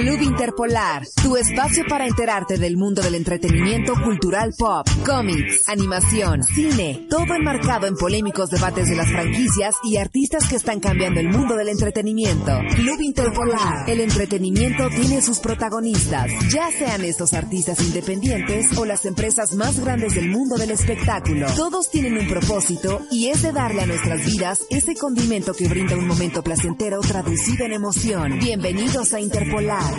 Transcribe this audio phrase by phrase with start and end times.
[0.00, 7.06] Club Interpolar, tu espacio para enterarte del mundo del entretenimiento cultural pop, cómics, animación, cine,
[7.10, 11.54] todo enmarcado en polémicos debates de las franquicias y artistas que están cambiando el mundo
[11.54, 12.50] del entretenimiento.
[12.76, 19.54] Club Interpolar, el entretenimiento tiene sus protagonistas, ya sean estos artistas independientes o las empresas
[19.54, 21.46] más grandes del mundo del espectáculo.
[21.56, 25.94] Todos tienen un propósito y es de darle a nuestras vidas ese condimento que brinda
[25.94, 28.38] un momento placentero traducido en emoción.
[28.38, 29.89] Bienvenidos a Interpolar,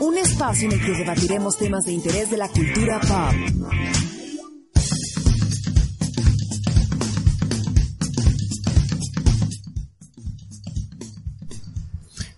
[0.00, 3.82] un espacio en el que debatiremos temas de interés de la cultura pop.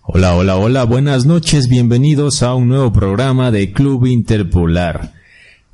[0.03, 5.11] Hola, hola, hola, buenas noches, bienvenidos a un nuevo programa de Club Interpolar.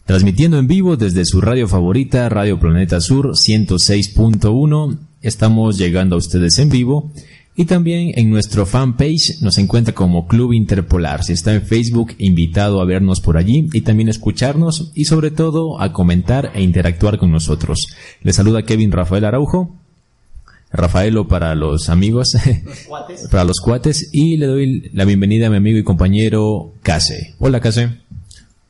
[0.05, 6.57] Transmitiendo en vivo desde su radio favorita, Radio Planeta Sur 106.1, estamos llegando a ustedes
[6.57, 7.11] en vivo
[7.61, 11.23] y también en nuestro fanpage nos encuentra como Club Interpolar.
[11.23, 15.79] Si está en Facebook, invitado a vernos por allí y también escucharnos y sobre todo
[15.79, 17.77] a comentar e interactuar con nosotros.
[18.23, 19.75] Les saluda Kevin Rafael Araujo.
[20.71, 22.35] Rafaelo para los amigos,
[23.31, 27.35] para los cuates, y le doy la bienvenida a mi amigo y compañero Case.
[27.37, 27.91] Hola Case.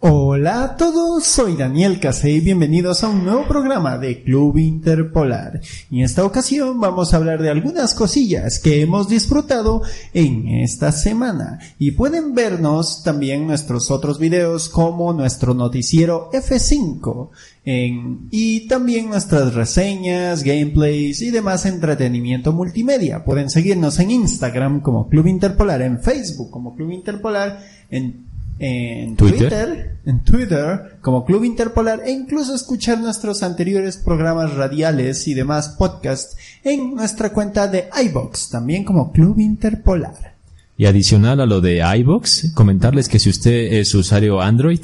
[0.04, 5.62] Hola a todos, soy Daniel Case y bienvenidos a un nuevo programa de Club Interpolar.
[5.92, 9.84] Y en esta ocasión vamos a hablar de algunas cosillas que hemos disfrutado
[10.16, 11.60] en esta semana.
[11.78, 17.30] Y pueden vernos también nuestros otros videos como nuestro noticiero F5
[17.64, 23.24] en, y también nuestras reseñas, gameplays y demás entretenimiento multimedia.
[23.24, 29.98] Pueden seguirnos en Instagram como Club Interpolar, en Facebook como Club Interpolar, en en Twitter.
[30.06, 36.38] en Twitter como Club Interpolar e incluso escuchar nuestros anteriores programas radiales y demás podcasts
[36.64, 40.36] en nuestra cuenta de iBox, también como Club Interpolar.
[40.78, 44.82] Y adicional a lo de iBox, comentarles que si usted es usuario Android,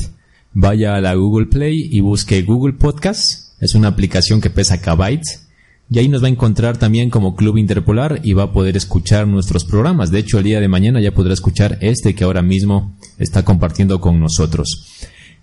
[0.53, 3.61] vaya a la Google Play y busque Google Podcast.
[3.61, 5.46] Es una aplicación que pesa kbytes
[5.89, 9.27] y ahí nos va a encontrar también como Club Interpolar y va a poder escuchar
[9.27, 10.11] nuestros programas.
[10.11, 14.01] De hecho, el día de mañana ya podrá escuchar este que ahora mismo está compartiendo
[14.01, 14.85] con nosotros.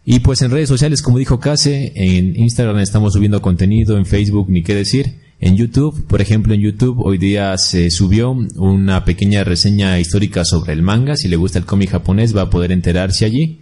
[0.05, 4.51] Y pues en redes sociales, como dijo Case, en Instagram estamos subiendo contenido, en Facebook
[4.51, 5.15] ni qué decir.
[5.41, 10.75] En YouTube, por ejemplo, en YouTube hoy día se subió una pequeña reseña histórica sobre
[10.75, 11.17] el manga.
[11.17, 13.61] Si le gusta el cómic japonés va a poder enterarse allí.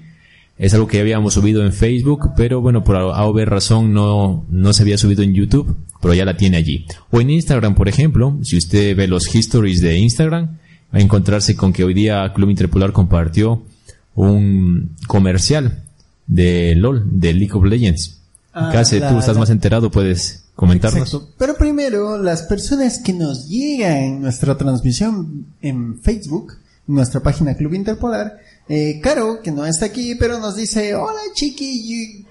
[0.58, 4.44] Es algo que ya habíamos subido en Facebook, pero bueno, por A o razón no,
[4.48, 6.86] no se había subido en YouTube, pero ya la tiene allí.
[7.10, 10.58] O en Instagram, por ejemplo, si usted ve los histories de Instagram,
[10.94, 13.62] va a encontrarse con que hoy día Club Interpolar compartió
[14.14, 15.82] un comercial
[16.26, 18.18] de LOL, de League of Legends.
[18.52, 21.28] Ah, Casi tú estás más enterado, puedes comentarnos.
[21.38, 26.54] Pero primero, las personas que nos llegan en nuestra transmisión en Facebook,
[26.86, 32.26] nuestra página Club Interpolar, eh, Caro, que no está aquí, pero nos dice, hola chiquillos,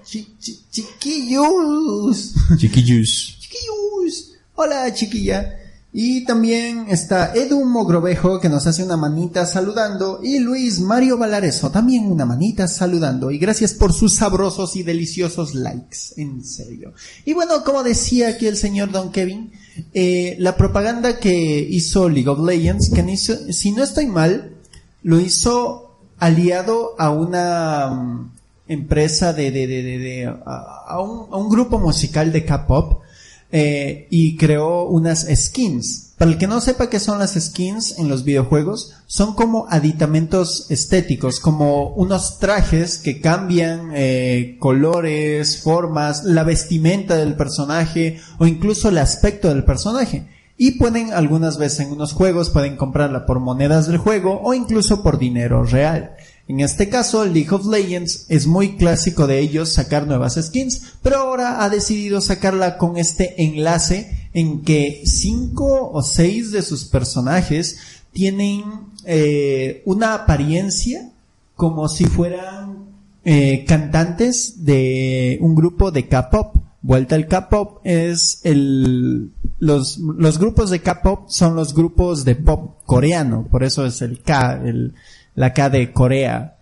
[0.70, 2.32] chiquillos.
[2.58, 3.36] Chiquillos.
[3.38, 4.32] Chiquillos.
[4.54, 5.58] Hola chiquilla.
[5.94, 11.70] Y también está Edu Mogrovejo que nos hace una manita saludando y Luis Mario Valareso
[11.70, 16.94] también una manita saludando y gracias por sus sabrosos y deliciosos likes, en serio.
[17.26, 19.52] Y bueno, como decía aquí el señor Don Kevin,
[19.92, 24.54] eh, la propaganda que hizo League of Legends, que si no estoy mal,
[25.02, 25.91] lo hizo
[26.22, 28.30] aliado a una mm,
[28.68, 33.02] empresa de, de, de, de a, un, a, un, grupo musical de K-pop
[33.50, 36.12] eh, y creó unas skins.
[36.16, 40.66] Para el que no sepa qué son las skins en los videojuegos, son como aditamentos
[40.70, 48.90] estéticos, como unos trajes que cambian eh, colores, formas, la vestimenta del personaje o incluso
[48.90, 50.28] el aspecto del personaje
[50.64, 55.02] y pueden algunas veces en unos juegos pueden comprarla por monedas del juego o incluso
[55.02, 56.12] por dinero real.
[56.46, 61.16] En este caso, League of Legends es muy clásico de ellos sacar nuevas skins, pero
[61.16, 67.78] ahora ha decidido sacarla con este enlace en que cinco o seis de sus personajes
[68.12, 68.62] tienen
[69.04, 71.10] eh, una apariencia
[71.56, 72.84] como si fueran
[73.24, 76.54] eh, cantantes de un grupo de K-pop.
[76.82, 82.80] Vuelta al K-pop es el los, los grupos de K-pop son los grupos de pop
[82.84, 84.92] coreano, por eso es el K, el,
[85.36, 86.56] la K de Corea.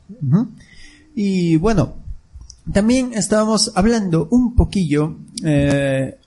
[1.15, 1.95] Y bueno,
[2.71, 6.19] también estábamos hablando un poquillo eh,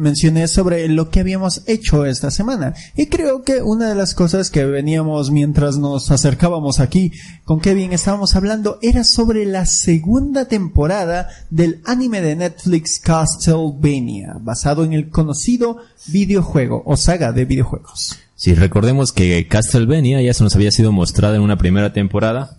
[0.00, 2.74] mencioné sobre lo que habíamos hecho esta semana.
[2.96, 7.12] Y creo que una de las cosas que veníamos mientras nos acercábamos aquí
[7.44, 14.84] con Kevin estábamos hablando era sobre la segunda temporada del anime de Netflix Castlevania, basado
[14.84, 18.18] en el conocido videojuego o saga de videojuegos.
[18.34, 22.56] Si recordemos que Castlevania ya se nos había sido mostrada en una primera temporada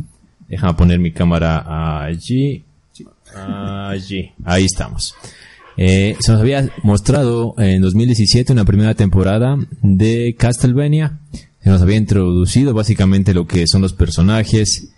[0.52, 2.66] Déjame poner mi cámara allí.
[3.34, 4.34] Allí.
[4.44, 5.16] Ahí estamos.
[5.77, 11.19] Eh, se nos había mostrado en 2017 una primera temporada de Castlevania.
[11.63, 14.89] Se nos había introducido básicamente lo que son los personajes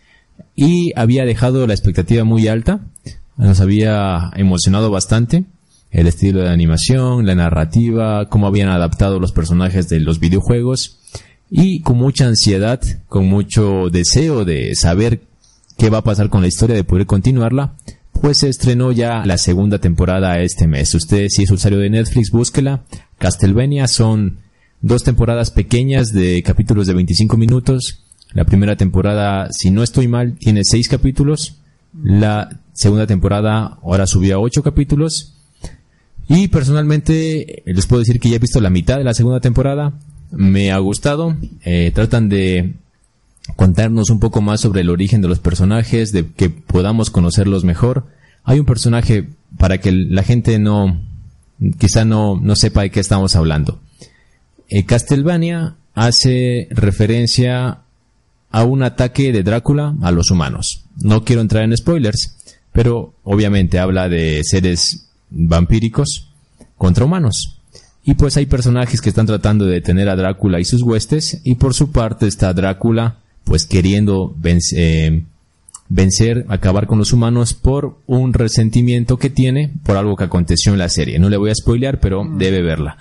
[0.55, 2.81] y había dejado la expectativa muy alta.
[3.37, 5.45] Nos había emocionado bastante
[5.91, 10.99] el estilo de animación, la narrativa, cómo habían adaptado los personajes de los videojuegos
[11.49, 15.21] y con mucha ansiedad, con mucho deseo de saber
[15.77, 17.75] qué va a pasar con la historia, de poder continuarla,
[18.21, 20.93] pues se estrenó ya la segunda temporada este mes.
[20.95, 22.83] Usted si es usuario de Netflix, búsquela.
[23.17, 24.39] Castlevania son
[24.81, 28.03] dos temporadas pequeñas de capítulos de 25 minutos.
[28.33, 31.57] La primera temporada, si no estoy mal, tiene seis capítulos.
[32.01, 35.35] La segunda temporada ahora subió a ocho capítulos.
[36.27, 39.93] Y personalmente les puedo decir que ya he visto la mitad de la segunda temporada.
[40.31, 41.35] Me ha gustado.
[41.63, 42.73] Eh, tratan de
[43.55, 48.05] contarnos un poco más sobre el origen de los personajes, de que podamos conocerlos mejor.
[48.43, 51.01] Hay un personaje para que la gente no,
[51.77, 53.79] quizá no, no sepa de qué estamos hablando.
[54.69, 57.79] Eh, Castlevania hace referencia
[58.49, 60.85] a un ataque de Drácula a los humanos.
[61.01, 62.35] No quiero entrar en spoilers,
[62.71, 66.29] pero obviamente habla de seres vampíricos
[66.77, 67.59] contra humanos.
[68.05, 71.55] Y pues hay personajes que están tratando de detener a Drácula y sus huestes, y
[71.55, 74.35] por su parte está Drácula pues queriendo
[74.75, 75.23] eh,
[75.89, 80.79] vencer, acabar con los humanos por un resentimiento que tiene por algo que aconteció en
[80.79, 81.19] la serie.
[81.19, 82.37] No le voy a spoilear, pero mm.
[82.37, 82.97] debe verla.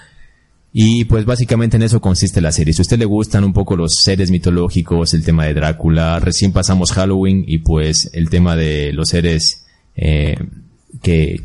[0.75, 2.73] Y pues básicamente en eso consiste la serie.
[2.73, 6.53] Si a usted le gustan un poco los seres mitológicos, el tema de Drácula, recién
[6.53, 9.67] pasamos Halloween y pues el tema de los seres
[9.97, 10.37] eh,
[11.03, 11.43] que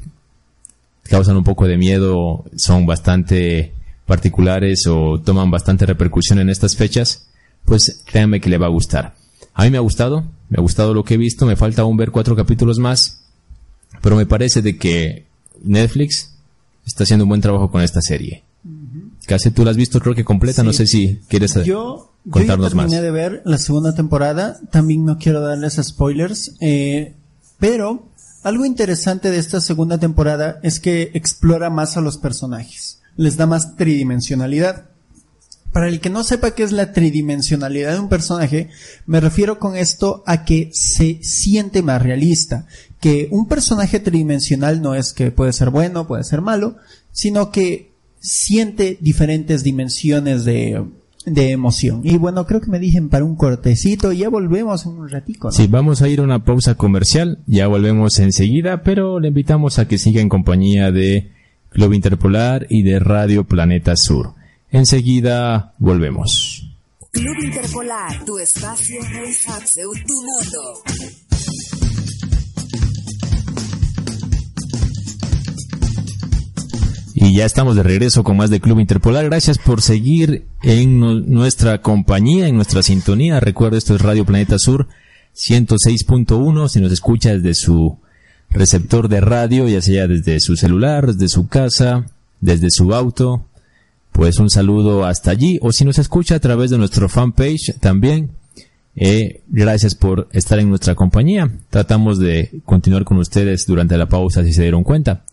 [1.03, 3.73] causan un poco de miedo son bastante
[4.05, 7.26] particulares o toman bastante repercusión en estas fechas,
[7.67, 9.13] pues créanme que le va a gustar.
[9.53, 11.97] A mí me ha gustado, me ha gustado lo que he visto, me falta aún
[11.97, 13.23] ver cuatro capítulos más,
[14.01, 15.25] pero me parece de que
[15.61, 16.33] Netflix
[16.85, 18.43] está haciendo un buen trabajo con esta serie.
[19.25, 22.71] Casi tú la has visto creo que completa, no sé si quieres eh, yo, contarnos
[22.71, 27.15] yo terminé de ver la segunda temporada, también no quiero darles spoilers, eh,
[27.59, 28.07] pero
[28.43, 33.45] algo interesante de esta segunda temporada es que explora más a los personajes, les da
[33.45, 34.85] más tridimensionalidad.
[35.77, 38.69] Para el que no sepa qué es la tridimensionalidad de un personaje,
[39.05, 42.65] me refiero con esto a que se siente más realista.
[42.99, 46.77] Que un personaje tridimensional no es que puede ser bueno, puede ser malo,
[47.11, 50.83] sino que siente diferentes dimensiones de,
[51.27, 52.01] de emoción.
[52.03, 55.51] Y bueno, creo que me dicen para un cortecito ya volvemos en un ratico.
[55.51, 59.87] Sí, vamos a ir a una pausa comercial, ya volvemos enseguida, pero le invitamos a
[59.87, 61.33] que siga en compañía de
[61.69, 64.36] Club Interpolar y de Radio Planeta Sur.
[64.71, 66.69] Enseguida volvemos.
[67.11, 68.99] Club Interpolar, tu espacio,
[70.05, 70.83] tu mundo.
[77.19, 79.25] Y ya estamos de regreso con más de Club Interpolar.
[79.25, 80.99] Gracias por seguir en
[81.31, 83.39] nuestra compañía, en nuestra sintonía.
[83.39, 84.87] Recuerda, esto es Radio Planeta Sur
[85.35, 86.67] 106.1.
[86.67, 87.97] Si nos escucha desde su
[88.51, 92.05] receptor de radio, ya sea desde su celular, desde su casa,
[92.39, 93.45] desde su auto,
[94.17, 95.59] pues un saludo hasta allí.
[95.61, 98.31] O si nos escucha a través de nuestro fanpage también,
[98.95, 101.51] eh, gracias por estar en nuestra compañía.
[101.69, 105.23] Tratamos de continuar con ustedes durante la pausa si se dieron cuenta.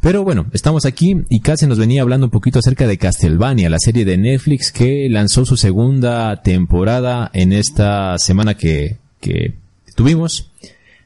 [0.00, 3.80] Pero bueno, estamos aquí y casi nos venía hablando un poquito acerca de Castlevania, la
[3.80, 9.54] serie de Netflix que lanzó su segunda temporada en esta semana que, que
[9.96, 10.52] tuvimos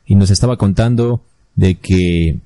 [0.05, 1.23] y nos estaba contando
[1.57, 2.37] de que,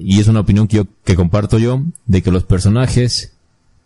[0.00, 3.33] y es una opinión que yo, que comparto yo, de que los personajes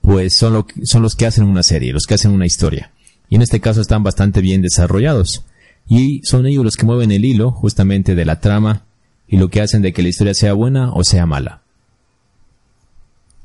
[0.01, 2.93] pues son, lo, son los que hacen una serie, los que hacen una historia.
[3.29, 5.45] Y en este caso están bastante bien desarrollados.
[5.89, 8.85] Y son ellos los que mueven el hilo justamente de la trama
[9.27, 11.63] y lo que hacen de que la historia sea buena o sea mala.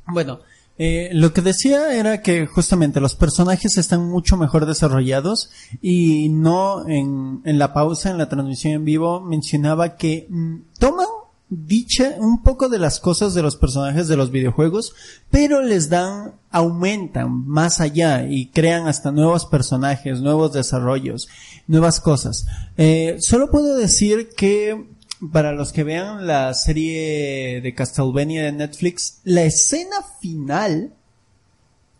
[0.07, 0.39] Bueno,
[0.77, 6.87] eh, lo que decía era que justamente los personajes están mucho mejor desarrollados y no
[6.87, 11.07] en, en la pausa, en la transmisión en vivo, mencionaba que mm, toman
[11.49, 14.93] dicha un poco de las cosas de los personajes de los videojuegos,
[15.29, 21.27] pero les dan, aumentan más allá y crean hasta nuevos personajes, nuevos desarrollos,
[21.67, 22.45] nuevas cosas.
[22.77, 24.85] Eh, solo puedo decir que
[25.31, 30.93] para los que vean la serie de Castlevania de Netflix, la escena final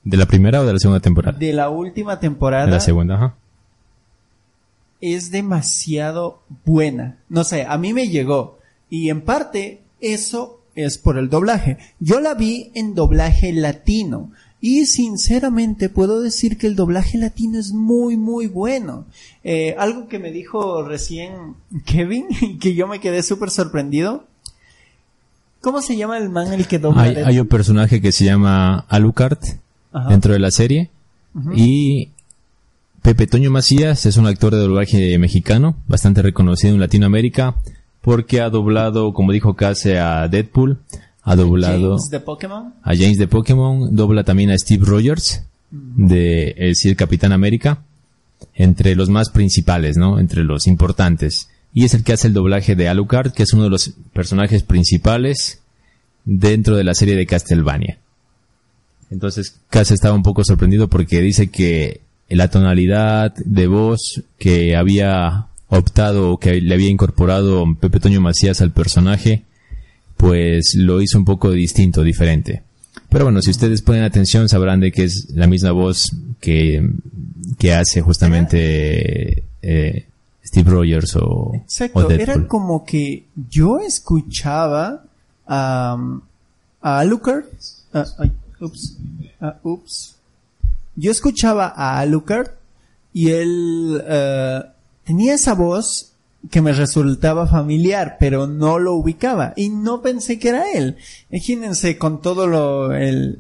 [0.04, 1.38] ¿De la primera o de la segunda temporada?
[1.38, 2.66] De la última temporada.
[2.66, 3.36] De la segunda, ajá.
[5.00, 7.20] Es demasiado buena.
[7.30, 8.60] No sé, a mí me llegó.
[8.94, 11.80] Y en parte eso es por el doblaje.
[12.00, 14.30] Yo la vi en doblaje latino
[14.62, 19.06] y sinceramente puedo decir que el doblaje latino es muy muy bueno.
[19.44, 24.26] Eh, algo que me dijo recién Kevin y que yo me quedé súper sorprendido.
[25.62, 27.02] ¿Cómo se llama el man el que dobla?
[27.02, 29.40] Hay, hay un personaje que se llama Alucard
[29.92, 30.10] Ajá.
[30.10, 30.92] dentro de la serie
[31.56, 32.10] y
[33.02, 37.56] Pepe Toño Macías es un actor de doblaje mexicano, bastante reconocido en Latinoamérica,
[38.04, 40.78] porque ha doblado, como dijo Case, a Deadpool,
[41.22, 42.74] ha doblado James de Pokémon.
[42.84, 47.82] a James de Pokémon, dobla también a Steve Rogers, de el, sí, el Capitán América,
[48.56, 50.20] entre los más principales, ¿no?
[50.20, 51.48] Entre los importantes.
[51.74, 54.64] Y es el que hace el doblaje de Alucard, que es uno de los personajes
[54.64, 55.62] principales
[56.26, 58.00] dentro de la serie de Castlevania.
[59.12, 65.48] Entonces, Case estaba un poco sorprendido porque dice que la tonalidad de voz que había
[65.78, 69.44] optado o que le había incorporado Pepe Toño Macías al personaje,
[70.18, 72.64] pues lo hizo un poco distinto, diferente.
[73.10, 76.90] Pero bueno, si ustedes ponen atención sabrán de que es la misma voz que,
[77.58, 80.06] que hace justamente eh,
[80.46, 85.04] Steve Rogers o, Exacto, era como que yo escuchaba
[85.48, 85.98] a,
[86.82, 87.46] a Alucard.
[88.60, 88.98] ups,
[89.42, 90.16] ah, ups.
[90.96, 92.50] Yo escuchaba a Alucard
[93.14, 94.62] y él eh,
[95.04, 96.14] tenía esa voz
[96.52, 100.98] que me resultaba familiar, pero no lo ubicaba y no pensé que era él.
[101.30, 103.40] Imagínense con todo lo el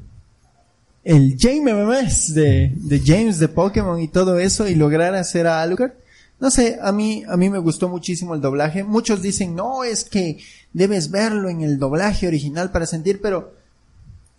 [1.04, 5.92] el James de, de James de Pokémon y todo eso y lograr hacer a Alucard.
[6.40, 8.84] No sé, a mí, a mí me gustó muchísimo el doblaje.
[8.84, 10.40] Muchos dicen, no, es que
[10.72, 13.54] debes verlo en el doblaje original para sentir, pero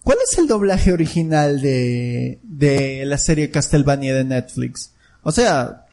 [0.03, 4.93] ¿cuál es el doblaje original de, de la serie Castlevania de Netflix?
[5.23, 5.84] O sea,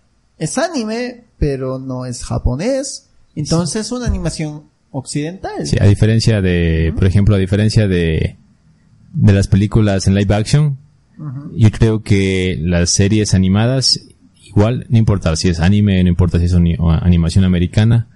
[0.42, 3.10] es anime, pero no es japonés.
[3.36, 5.68] Entonces es una animación occidental.
[5.68, 8.38] Sí, a diferencia de, por ejemplo, a diferencia de,
[9.14, 10.78] de las películas en live action,
[11.56, 14.02] yo creo que las series animadas,
[14.44, 18.08] igual, no importa si es anime, no importa si es animación americana,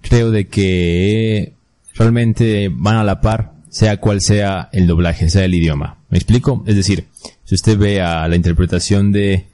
[0.00, 1.52] creo de que
[1.94, 5.98] realmente van a la par, sea cual sea el doblaje, sea el idioma.
[6.08, 6.64] ¿Me explico?
[6.66, 7.04] Es decir,
[7.44, 9.44] si usted ve a la interpretación de,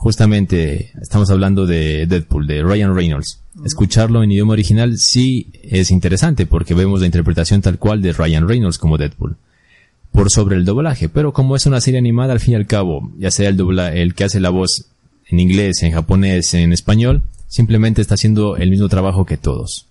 [0.00, 3.40] justamente, estamos hablando de Deadpool, de Ryan Reynolds.
[3.66, 8.48] Escucharlo en idioma original sí es interesante porque vemos la interpretación tal cual de Ryan
[8.48, 9.36] Reynolds como Deadpool.
[10.10, 13.12] Por sobre el doblaje, pero como es una serie animada, al fin y al cabo,
[13.18, 14.86] ya sea el dobla, el que hace la voz
[15.26, 19.86] en inglés, en japonés, en español, simplemente está haciendo el mismo trabajo que todos.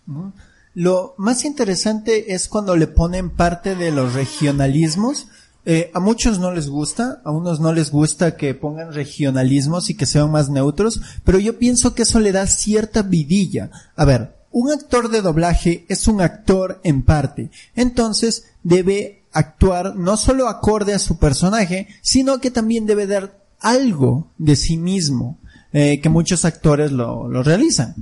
[0.73, 5.27] Lo más interesante es cuando le ponen parte de los regionalismos.
[5.71, 9.93] Eh, a muchos no les gusta, a unos no les gusta que pongan regionalismos y
[9.95, 13.69] que sean más neutros, pero yo pienso que eso le da cierta vidilla.
[13.95, 20.17] A ver, un actor de doblaje es un actor en parte, entonces debe actuar no
[20.17, 25.37] solo acorde a su personaje, sino que también debe dar algo de sí mismo,
[25.71, 27.93] eh, que muchos actores lo, lo realizan.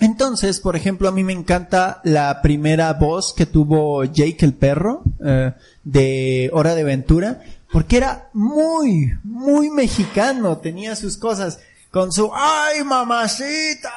[0.00, 5.02] Entonces, por ejemplo, a mí me encanta la primera voz que tuvo Jake el perro
[5.24, 5.52] eh,
[5.84, 7.40] de Hora de Aventura,
[7.72, 11.60] porque era muy, muy mexicano, tenía sus cosas
[11.90, 13.90] con su ¡ay, mamacita!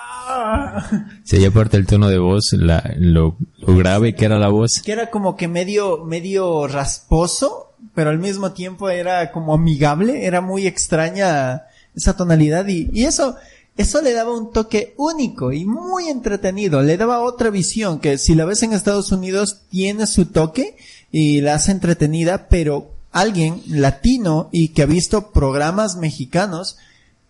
[1.23, 4.91] Si aparte el tono de voz, la- lo, lo grave que era la voz, Que
[4.91, 10.67] era como que medio, medio rasposo, pero al mismo tiempo era como amigable, era muy
[10.67, 11.63] extraña
[11.95, 13.35] esa tonalidad y, y eso,
[13.77, 18.35] eso le daba un toque único y muy entretenido, le daba otra visión que si
[18.35, 20.75] la ves en Estados Unidos tiene su toque
[21.11, 26.77] y la hace entretenida, pero alguien latino y que ha visto programas mexicanos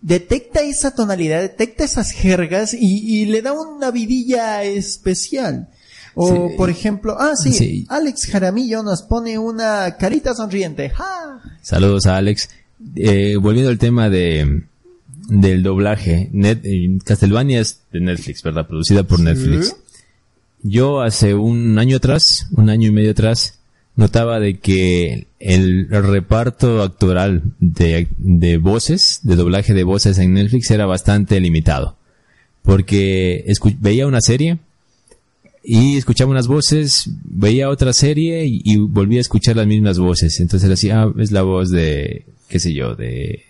[0.02, 2.80] detecta esa tonalidad, detecta esas jergas y,
[3.22, 5.70] y le da una vidilla especial.
[6.16, 6.56] O, Sí.
[6.58, 7.86] por ejemplo, ah, sí, Sí.
[7.90, 10.90] Alex Jaramillo nos pone una carita sonriente.
[10.90, 11.42] ¡Ja!
[11.62, 12.50] Saludos a Alex.
[12.96, 14.64] Eh, volviendo al tema de
[15.28, 18.68] del doblaje, Net, eh, Castlevania es de Netflix, ¿verdad?
[18.68, 19.76] Producida por Netflix.
[20.64, 23.60] Yo hace un año atrás, un año y medio atrás,
[23.96, 30.72] notaba de que el reparto actoral de, de voces, de doblaje de voces en Netflix
[30.72, 31.98] era bastante limitado.
[32.62, 33.46] Porque
[33.80, 34.60] veía una serie
[35.64, 40.40] y escuchaba unas voces, veía otra serie y, y volvía a escuchar las mismas voces.
[40.40, 43.44] Entonces decía, ah, es la voz de, qué sé yo, de,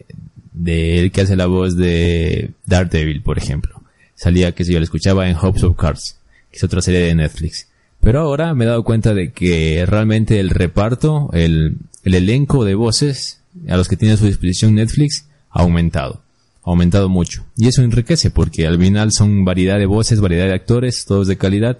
[0.57, 3.81] de el que hace la voz de Daredevil, por ejemplo.
[4.15, 6.17] Salía, qué sé yo, la escuchaba en House of Cards,
[6.51, 7.67] que es otra serie de Netflix.
[8.01, 12.75] Pero ahora me he dado cuenta de que realmente el reparto, el, el elenco de
[12.75, 16.21] voces a los que tiene a su disposición Netflix ha aumentado.
[16.63, 17.45] Ha aumentado mucho.
[17.55, 21.37] Y eso enriquece porque al final son variedad de voces, variedad de actores, todos de
[21.37, 21.79] calidad.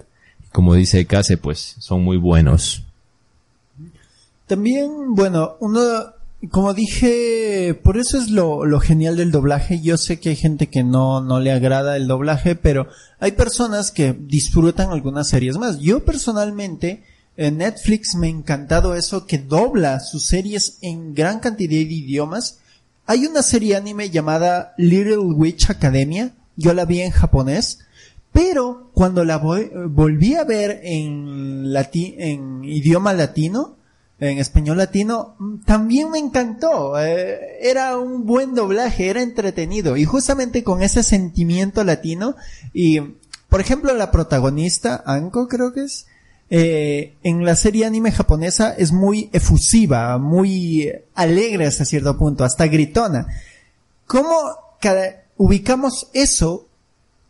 [0.52, 2.84] Como dice Case, pues son muy buenos.
[4.46, 5.80] También, bueno, uno,
[6.50, 9.80] como dije, por eso es lo, lo genial del doblaje.
[9.80, 12.86] Yo sé que hay gente que no, no le agrada el doblaje, pero
[13.18, 15.80] hay personas que disfrutan algunas series más.
[15.80, 17.02] Yo personalmente,
[17.36, 22.58] en Netflix me ha encantado eso que dobla sus series en gran cantidad de idiomas.
[23.06, 26.32] Hay una serie anime llamada Little Witch Academia.
[26.56, 27.80] Yo la vi en japonés.
[28.32, 33.77] Pero cuando la voy- volví a ver en, lati- en idioma latino,
[34.20, 37.00] en español latino, mm, también me encantó.
[37.00, 39.96] Eh, era un buen doblaje, era entretenido.
[39.96, 42.34] Y justamente con ese sentimiento latino,
[42.72, 43.00] y
[43.48, 46.06] por ejemplo la protagonista, Anko creo que es,
[46.50, 52.66] eh, en la serie anime japonesa es muy efusiva, muy alegre hasta cierto punto, hasta
[52.66, 53.28] gritona.
[54.06, 54.32] ¿Cómo
[55.36, 56.66] ubicamos eso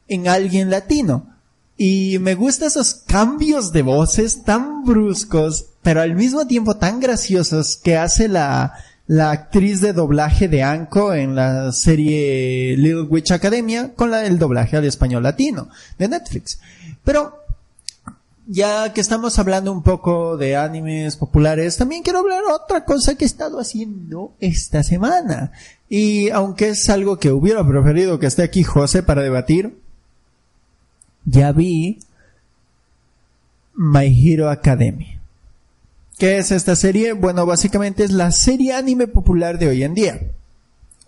[0.06, 1.37] en alguien latino?
[1.80, 7.76] Y me gustan esos cambios de voces tan bruscos, pero al mismo tiempo tan graciosos
[7.76, 8.74] que hace la,
[9.06, 14.40] la actriz de doblaje de Anko en la serie Little Witch Academia con la, el
[14.40, 15.68] doblaje al español latino
[15.98, 16.58] de Netflix.
[17.04, 17.44] Pero
[18.48, 23.24] ya que estamos hablando un poco de animes populares, también quiero hablar otra cosa que
[23.24, 25.52] he estado haciendo esta semana.
[25.88, 29.78] Y aunque es algo que hubiera preferido que esté aquí José para debatir,
[31.30, 31.98] ya vi
[33.74, 35.18] My Hero Academy.
[36.18, 37.12] ¿Qué es esta serie?
[37.12, 40.20] Bueno, básicamente es la serie anime popular de hoy en día.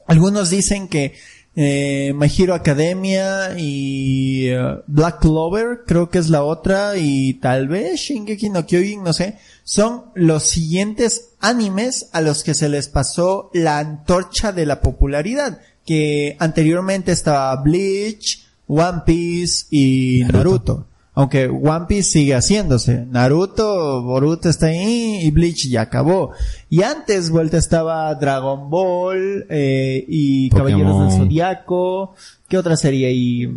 [0.06, 1.14] Algunos dicen que
[1.56, 7.66] eh, My Hero Academia y eh, Black Clover, creo que es la otra, y tal
[7.66, 12.88] vez Shingeki no Kyojin, no sé, son los siguientes animes a los que se les
[12.88, 20.38] pasó la antorcha de la popularidad, que anteriormente estaba Bleach, One Piece y Naruto.
[20.38, 20.86] Naruto.
[21.14, 23.04] Aunque One Piece sigue haciéndose.
[23.10, 26.30] Naruto, Boruto está ahí y Bleach ya acabó.
[26.68, 30.70] Y antes vuelta estaba Dragon Ball eh, y Pokémon.
[30.70, 32.14] Caballeros del Zodiaco.
[32.48, 33.12] ¿Qué otra serie?
[33.12, 33.48] Y,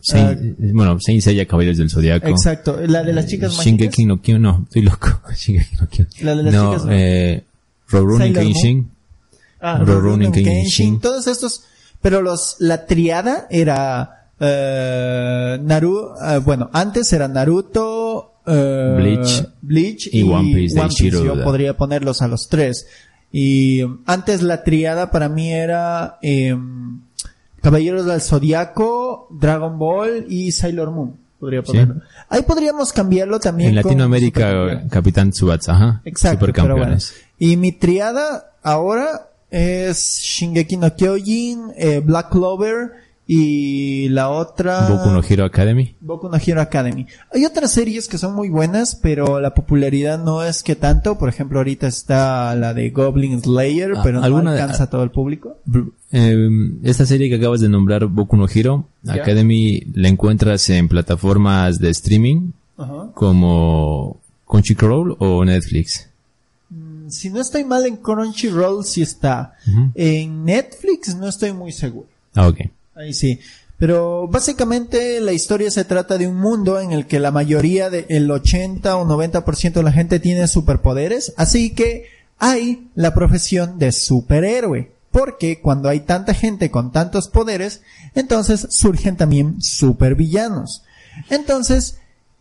[0.00, 2.28] Saint- bueno, Saint Seiya Caballeros del Zodiaco.
[2.28, 5.08] exacto, la de las chicas Shingeki no Kyojin, no, estoy loco.
[5.36, 6.26] Shingeki no Kyojin.
[6.26, 7.44] La de las no, chicas, eh,
[7.88, 8.52] Rurouni Sailor Moon.
[8.52, 8.90] Kenshin.
[9.60, 10.44] Ah, Rurouni Rurouni.
[10.44, 11.64] Kenshin, todos estos,
[12.00, 19.48] pero los, la triada era, eh, Naruto, bueno, antes era Naruto, eh, Bleach.
[19.60, 22.86] Bleach Y One Piece de Ichiro Yo podría ponerlos a los tres.
[23.30, 26.54] Y um, antes la triada para mí era, eh,
[27.62, 31.16] Caballeros del Zodiaco, Dragon Ball y Sailor Moon.
[31.38, 32.02] Podría ponerlo.
[32.28, 33.70] Ahí podríamos cambiarlo también.
[33.70, 34.86] En con Latinoamérica.
[34.90, 36.02] Capitán Tsubasa, ajá.
[36.04, 36.96] Exacto, pero bueno.
[37.38, 42.92] Y mi triada ahora es Shingeki no Kyojin, eh, Black Clover
[43.26, 45.94] y la otra Boku no Hero Academy.
[46.00, 47.06] Boku no Hero Academy.
[47.32, 51.18] Hay otras series que son muy buenas, pero la popularidad no es que tanto.
[51.18, 54.90] Por ejemplo, ahorita está la de Goblin Slayer, Ah, pero no ¿alguna de- alcanza a
[54.90, 55.56] todo el público.
[56.10, 56.48] Eh,
[56.82, 59.14] esta serie que acabas de nombrar, Boku no Hero Ya.
[59.14, 63.10] Academy, la encuentras en plataformas de streaming Ajá.
[63.14, 66.08] como Crunchyroll o Netflix.
[66.70, 69.54] Mm, Si no estoy mal en Crunchyroll, sí está.
[69.94, 72.08] En Netflix no estoy muy seguro.
[72.34, 72.58] Ah, ok.
[72.94, 73.40] Ahí sí.
[73.78, 78.30] Pero básicamente la historia se trata de un mundo en el que la mayoría del
[78.30, 82.06] 80 o 90% de la gente tiene superpoderes, así que
[82.38, 84.92] hay la profesión de superhéroe.
[85.10, 87.82] Porque cuando hay tanta gente con tantos poderes,
[88.14, 90.84] entonces surgen también supervillanos.
[91.28, 91.98] Entonces,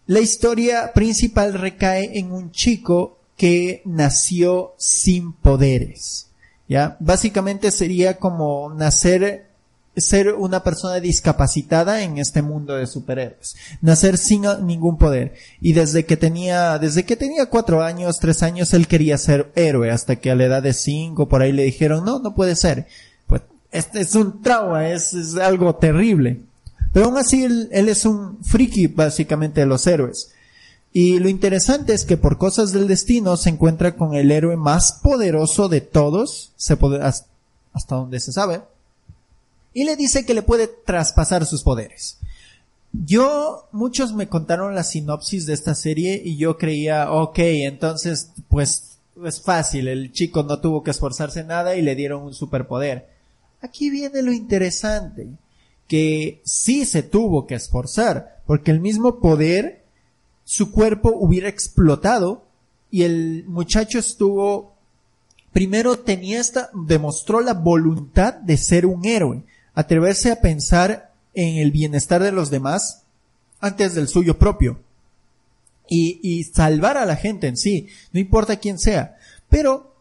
[0.07, 6.27] la historia principal recae en un chico que nació sin poderes.
[6.69, 6.97] ¿Ya?
[6.99, 9.50] Básicamente sería como nacer
[9.97, 13.55] ser una persona discapacitada en este mundo de superhéroes.
[13.81, 15.33] Nacer sin ningún poder.
[15.59, 19.91] Y desde que tenía, desde que tenía cuatro años, tres años, él quería ser héroe,
[19.91, 22.87] hasta que a la edad de cinco, por ahí le dijeron, no, no puede ser.
[23.27, 26.41] Pues, este es un trauma, es, es algo terrible.
[26.93, 30.31] Pero aún así, él, él es un friki, básicamente, de los héroes.
[30.93, 34.99] Y lo interesante es que por cosas del destino se encuentra con el héroe más
[35.01, 38.61] poderoso de todos, se puede, hasta donde se sabe,
[39.73, 42.17] y le dice que le puede traspasar sus poderes.
[42.93, 48.97] Yo, muchos me contaron la sinopsis de esta serie y yo creía, ok, entonces, pues,
[49.25, 53.07] es fácil, el chico no tuvo que esforzarse nada y le dieron un superpoder.
[53.61, 55.27] Aquí viene lo interesante,
[55.87, 59.83] que sí se tuvo que esforzar, porque el mismo poder,
[60.43, 62.43] su cuerpo hubiera explotado
[62.89, 64.73] y el muchacho estuvo
[65.53, 71.71] primero tenía esta, demostró la voluntad de ser un héroe, atreverse a pensar en el
[71.71, 73.03] bienestar de los demás
[73.59, 74.79] antes del suyo propio.
[75.87, 79.17] Y, y salvar a la gente en sí, no importa quién sea.
[79.49, 79.93] Pero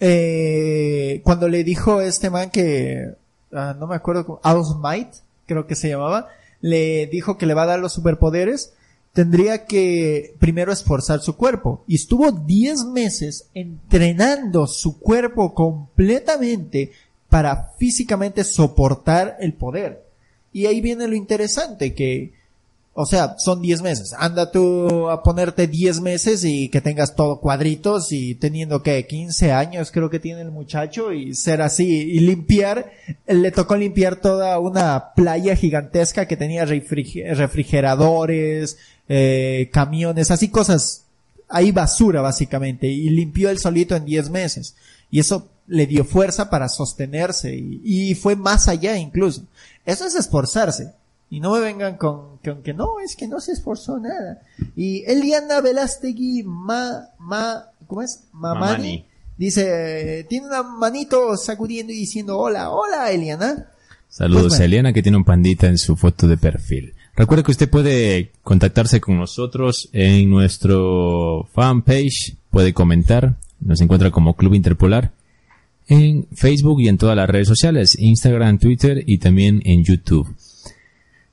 [0.00, 3.14] eh, cuando le dijo este man que,
[3.52, 4.40] ah, no me acuerdo, cómo-
[4.82, 5.08] Might,
[5.46, 6.28] creo que se llamaba,
[6.60, 8.72] le dijo que le va a dar los superpoderes,
[9.12, 11.84] tendría que primero esforzar su cuerpo.
[11.86, 16.92] Y estuvo 10 meses entrenando su cuerpo completamente
[17.28, 20.02] para físicamente soportar el poder.
[20.52, 22.32] Y ahí viene lo interesante, que,
[22.94, 24.14] o sea, son 10 meses.
[24.18, 29.52] Anda tú a ponerte 10 meses y que tengas todo cuadritos y teniendo que 15
[29.52, 32.90] años creo que tiene el muchacho y ser así y limpiar.
[33.26, 41.04] Le tocó limpiar toda una playa gigantesca que tenía refrige- refrigeradores, eh, camiones, así cosas.
[41.50, 44.74] Ahí basura básicamente y limpió él solito en 10 meses.
[45.10, 49.42] Y eso le dio fuerza para sostenerse y, y fue más allá incluso.
[49.84, 50.92] Eso es esforzarse.
[51.30, 54.40] Y no me vengan con, con que no, es que no se esforzó nada.
[54.74, 58.20] Y Eliana Velastegui Ma, Ma, ¿cómo es?
[58.32, 58.60] Mamani.
[58.60, 59.04] Mamani.
[59.36, 63.66] Dice, tiene una manito sacudiendo y diciendo hola, hola Eliana.
[64.08, 64.62] Saludos Pues bueno.
[64.62, 66.94] a Eliana que tiene un pandita en su foto de perfil.
[67.14, 74.34] Recuerde que usted puede contactarse con nosotros en nuestro fanpage, puede comentar, nos encuentra como
[74.34, 75.12] Club Interpolar
[75.88, 80.34] en Facebook y en todas las redes sociales, Instagram, Twitter y también en YouTube.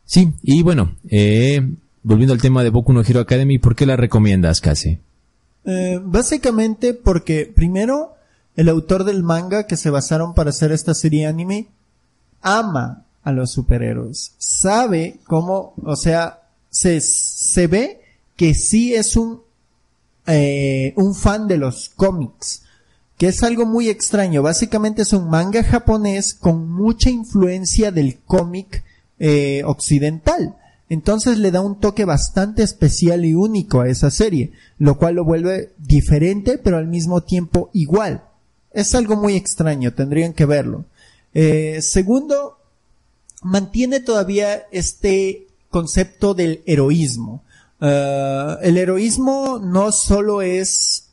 [0.06, 1.62] Sí, y bueno, eh,
[2.04, 5.00] volviendo al tema de Boku no Hero Academy, ¿por qué la recomiendas, Casi?
[5.66, 8.14] Eh, básicamente porque primero
[8.56, 11.68] el autor del manga que se basaron para hacer esta serie anime
[12.42, 14.34] ama a los superhéroes.
[14.38, 18.02] Sabe cómo, o sea, se, se ve
[18.36, 19.42] que sí es un,
[20.28, 22.65] eh, un fan de los cómics.
[23.18, 24.42] Que es algo muy extraño.
[24.42, 28.84] Básicamente es un manga japonés con mucha influencia del cómic
[29.20, 30.58] eh, occidental.
[30.90, 35.26] Entonces le da un toque bastante especial y único a esa serie, lo cual lo
[35.26, 38.24] vuelve diferente pero al mismo tiempo igual.
[38.72, 40.86] Es algo muy extraño, tendrían que verlo.
[41.34, 42.58] Eh, segundo,
[43.42, 47.44] mantiene todavía este concepto del heroísmo.
[47.82, 51.08] Eh, el heroísmo no solo es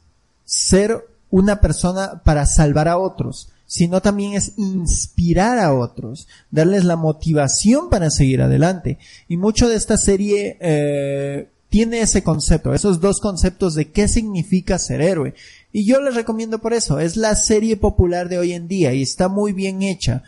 [0.45, 6.97] ser una persona para salvar a otros, sino también es inspirar a otros, darles la
[6.97, 8.99] motivación para seguir adelante.
[9.29, 14.79] Y mucho de esta serie eh, tiene ese concepto, esos dos conceptos de qué significa
[14.79, 15.35] ser héroe.
[15.73, 19.01] Y yo les recomiendo por eso, es la serie popular de hoy en día y
[19.01, 20.23] está muy bien hecha.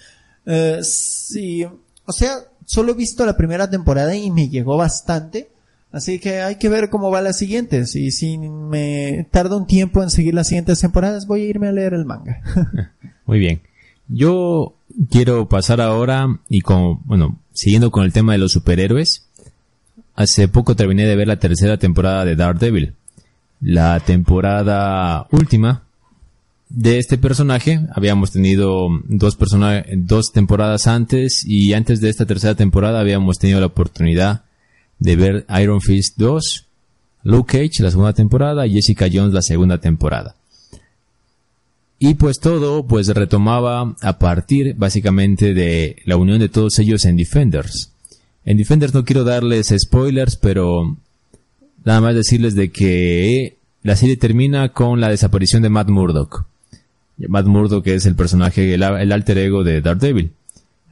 [0.46, 1.66] Eh, sí,
[2.06, 5.50] o sea, solo he visto la primera temporada y me llegó bastante.
[5.94, 7.94] Así que hay que ver cómo va las siguientes.
[7.94, 11.72] Y si me tarda un tiempo en seguir las siguientes temporadas, voy a irme a
[11.72, 12.42] leer el manga.
[13.26, 13.60] Muy bien.
[14.08, 14.74] Yo
[15.08, 19.28] quiero pasar ahora y con, bueno, siguiendo con el tema de los superhéroes.
[20.16, 22.94] Hace poco terminé de ver la tercera temporada de Daredevil.
[23.60, 25.84] La temporada última
[26.70, 29.38] de este personaje habíamos tenido dos
[29.96, 34.42] dos temporadas antes y antes de esta tercera temporada habíamos tenido la oportunidad
[34.98, 36.66] de ver Iron Fist 2,
[37.24, 40.36] Luke Cage la segunda temporada y Jessica Jones la segunda temporada.
[41.98, 47.16] Y pues todo pues retomaba a partir básicamente de la unión de todos ellos en
[47.16, 47.92] Defenders.
[48.44, 50.96] En Defenders no quiero darles spoilers, pero
[51.84, 56.44] nada más decirles de que la serie termina con la desaparición de Matt Murdock.
[57.28, 60.32] Matt Murdock es el personaje, el, el alter ego de Daredevil.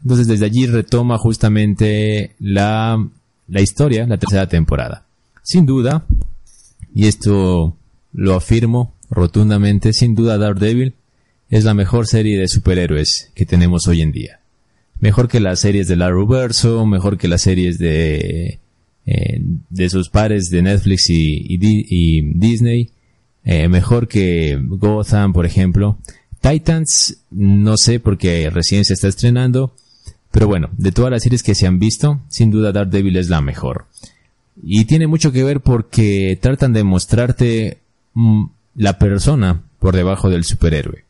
[0.03, 3.07] Entonces desde allí retoma justamente la,
[3.53, 5.05] la historia, la tercera temporada.
[5.43, 6.07] Sin duda,
[6.95, 7.77] y esto
[8.12, 10.95] lo afirmo rotundamente, sin duda Daredevil
[11.51, 14.41] es la mejor serie de superhéroes que tenemos hoy en día.
[15.01, 18.59] Mejor que las series de Verso, mejor que las series de,
[19.05, 22.91] eh, de sus pares de Netflix y Disney,
[23.45, 25.99] eh, mejor que Gotham, por ejemplo.
[26.41, 29.75] Titans, no sé porque recién se está estrenando,
[30.33, 33.40] pero bueno, de todas las series que se han visto, sin duda Daredevil es la
[33.40, 33.87] mejor.
[34.61, 37.79] Y tiene mucho que ver porque tratan de mostrarte
[38.14, 41.05] mm, la persona por debajo del superhéroe.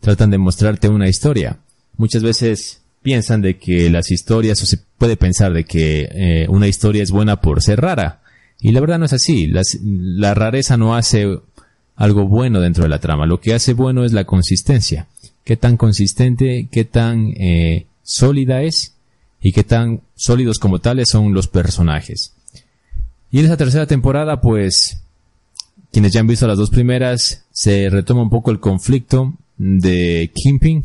[0.00, 1.58] Tratan de mostrarte una historia.
[1.96, 6.66] Muchas veces piensan de que las historias, o se puede pensar de que eh, una
[6.66, 8.22] historia es buena por ser rara.
[8.60, 9.52] Y la verdad no es así.
[9.82, 11.38] La rareza no hace
[11.96, 13.26] algo bueno dentro de la trama.
[13.26, 15.06] Lo que hace bueno es la consistencia.
[15.44, 18.94] Qué tan consistente, qué tan eh, sólida es
[19.40, 22.32] y qué tan sólidos como tales son los personajes.
[23.32, 25.02] Y en esa tercera temporada, pues,
[25.90, 30.82] quienes ya han visto las dos primeras, se retoma un poco el conflicto de Kingpin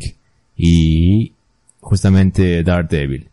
[0.56, 1.32] y
[1.80, 3.28] justamente Daredevil.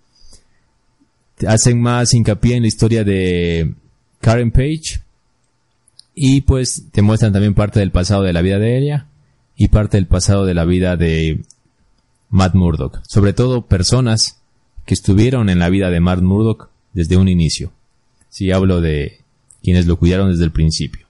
[1.48, 3.74] Hacen más hincapié en la historia de
[4.22, 5.02] Karen Page
[6.16, 9.06] y pues te muestran también parte del pasado de la vida de ella
[9.56, 11.42] y parte del pasado de la vida de
[12.30, 14.42] Matt Murdock, sobre todo personas
[14.86, 17.72] que estuvieron en la vida de Matt Murdock desde un inicio.
[18.30, 19.22] Si hablo de
[19.62, 21.08] quienes lo cuidaron desde el principio.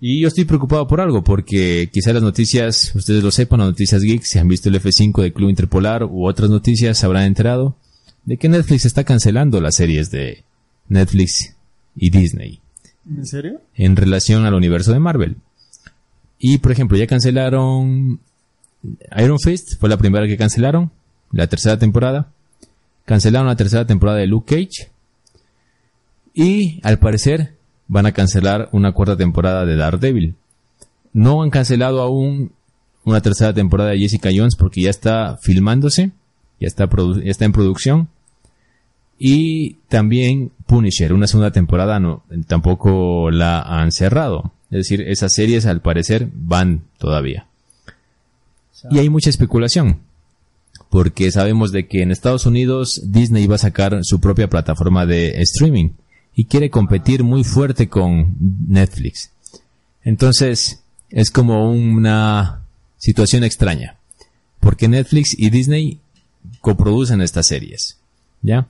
[0.00, 4.02] Y yo estoy preocupado por algo, porque quizá las noticias, ustedes lo sepan, las noticias
[4.02, 7.76] geeks, si han visto el F5 de Club Interpolar u otras noticias, se habrán enterado
[8.24, 10.42] de que Netflix está cancelando las series de
[10.88, 11.54] Netflix
[11.94, 12.60] y Disney.
[13.08, 13.60] ¿En serio?
[13.74, 15.36] En relación al universo de Marvel.
[16.38, 18.20] Y por ejemplo, ya cancelaron
[19.18, 20.90] Iron Fist, fue la primera que cancelaron,
[21.30, 22.28] la tercera temporada.
[23.04, 24.90] Cancelaron la tercera temporada de Luke Cage.
[26.34, 27.54] Y al parecer
[27.88, 30.34] van a cancelar una cuarta temporada de Daredevil.
[31.12, 32.52] No han cancelado aún
[33.04, 36.12] una tercera temporada de Jessica Jones porque ya está filmándose,
[36.60, 38.08] ya está, ya está en producción.
[39.18, 42.00] Y también Punisher, una segunda temporada
[42.46, 44.52] tampoco la han cerrado.
[44.70, 47.46] Es decir, esas series al parecer van todavía.
[48.90, 49.98] Y hay mucha especulación.
[50.90, 55.40] Porque sabemos de que en Estados Unidos Disney va a sacar su propia plataforma de
[55.42, 55.90] streaming
[56.34, 58.36] y quiere competir muy fuerte con
[58.68, 59.30] Netflix.
[60.02, 62.62] Entonces, es como una
[62.98, 63.96] situación extraña.
[64.60, 66.00] Porque Netflix y Disney
[66.60, 67.98] coproducen estas series.
[68.42, 68.68] ¿Ya?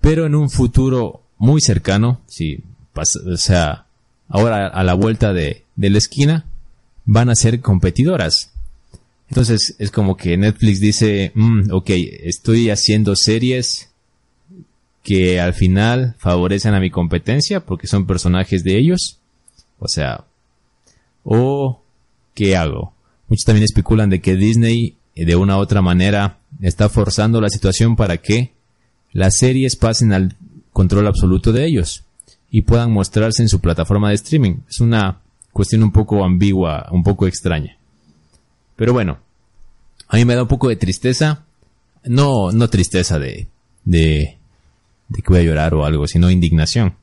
[0.00, 2.62] Pero en un futuro muy cercano, si
[2.94, 3.86] o sea,
[4.28, 6.44] ahora a la vuelta de, de la esquina,
[7.04, 8.50] van a ser competidoras.
[9.28, 11.90] Entonces es como que Netflix dice, mm, ok,
[12.22, 13.90] estoy haciendo series
[15.02, 19.18] que al final favorecen a mi competencia porque son personajes de ellos.
[19.78, 20.24] O sea,
[21.22, 21.82] o
[22.34, 22.94] ¿qué hago?
[23.28, 27.96] Muchos también especulan de que Disney de una u otra manera está forzando la situación
[27.96, 28.52] para que
[29.12, 30.36] las series pasen al
[30.72, 32.04] control absoluto de ellos
[32.50, 34.56] y puedan mostrarse en su plataforma de streaming.
[34.68, 35.20] Es una
[35.52, 37.76] cuestión un poco ambigua, un poco extraña.
[38.76, 39.18] Pero bueno,
[40.08, 41.44] a mí me da un poco de tristeza,
[42.04, 43.48] no, no tristeza de,
[43.84, 44.38] de,
[45.12, 46.94] que voy a llorar o algo, sino indignación.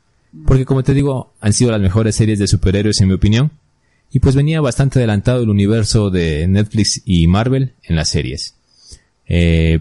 [0.45, 3.51] Porque como te digo, han sido las mejores series de superhéroes en mi opinión.
[4.13, 8.55] Y pues venía bastante adelantado el universo de Netflix y Marvel en las series.
[9.27, 9.79] Eh,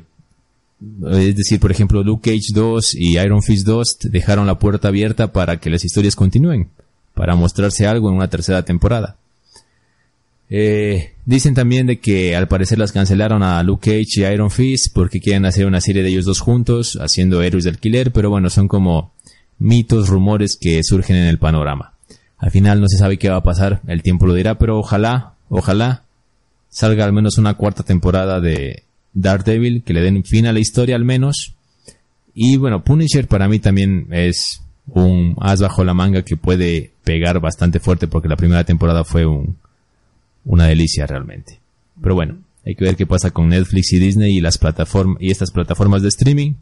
[1.12, 5.33] es decir, por ejemplo, Luke Cage 2 y Iron Fist 2 dejaron la puerta abierta
[5.33, 6.70] para que las historias continúen,
[7.14, 9.16] para mostrarse algo en una tercera temporada.
[10.53, 14.93] Eh, dicen también de que al parecer las cancelaron a Luke Cage y Iron Fist
[14.93, 18.51] porque quieren hacer una serie de ellos dos juntos, haciendo héroes de alquiler, pero bueno,
[18.51, 19.13] son como
[19.61, 21.95] mitos, rumores que surgen en el panorama.
[22.37, 25.35] Al final no se sabe qué va a pasar, el tiempo lo dirá, pero ojalá,
[25.49, 26.03] ojalá
[26.69, 28.83] salga al menos una cuarta temporada de
[29.13, 31.55] Daredevil, que le den fin a la historia al menos.
[32.35, 37.39] Y bueno, Punisher para mí también es un as bajo la manga que puede pegar
[37.41, 39.57] bastante fuerte porque la primera temporada fue un,
[40.44, 41.61] una delicia realmente.
[42.00, 45.31] Pero bueno, hay que ver qué pasa con Netflix y Disney y las plataformas y
[45.31, 46.55] estas plataformas de streaming.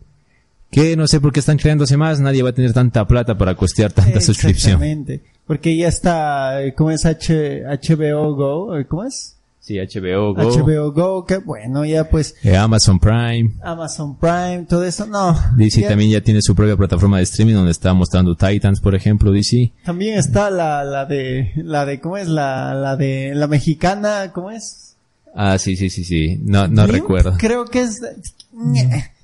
[0.70, 3.54] Que no sé por qué están creándose más, nadie va a tener tanta plata para
[3.54, 4.82] costear tanta suscripción.
[4.82, 5.22] Exactamente.
[5.46, 8.84] Porque ya está, ¿cómo es H, HBO Go?
[8.86, 9.37] ¿Cómo es?
[9.68, 10.50] Sí, HBO Go.
[10.50, 12.34] HBO Go, bueno, ya pues.
[12.42, 13.50] Eh, Amazon Prime.
[13.62, 15.38] Amazon Prime, todo eso, no.
[15.58, 19.30] DC también ya tiene su propia plataforma de streaming donde está mostrando Titans, por ejemplo,
[19.30, 19.70] DC.
[19.84, 22.28] También está la, la de, la de, ¿cómo es?
[22.28, 24.94] La, la de, la mexicana, ¿cómo es?
[25.34, 26.40] Ah, sí, sí, sí, sí.
[26.42, 27.34] No, no recuerdo.
[27.36, 28.00] Creo que es,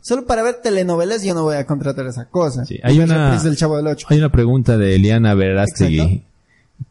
[0.02, 2.66] Solo para ver telenovelas yo no voy a contratar esa cosa.
[2.66, 6.22] Sí, hay una, hay una pregunta de Eliana Verástegui.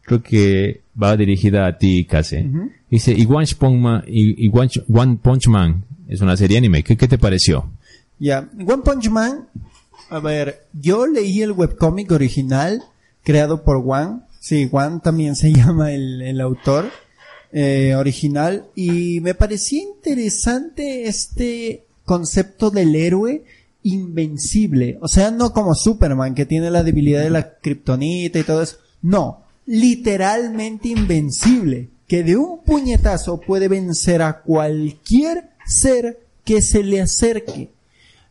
[0.01, 2.49] Creo que va dirigida a ti, Case.
[2.89, 6.83] Dice, y One, Punch Man es una serie anime.
[6.83, 7.71] ¿Qué, qué te pareció?
[8.19, 9.47] Ya, One Punch Man,
[10.09, 12.83] a ver, yo leí el webcomic original
[13.23, 14.21] creado por One.
[14.39, 16.91] Sí, One también se llama el, el autor
[17.51, 18.65] eh, original.
[18.75, 23.43] Y me parecía interesante este concepto del héroe
[23.83, 24.97] invencible.
[25.01, 28.77] O sea, no como Superman, que tiene la debilidad de la kriptonita y todo eso.
[29.01, 37.01] No, literalmente invencible que de un puñetazo puede vencer a cualquier ser que se le
[37.01, 37.71] acerque.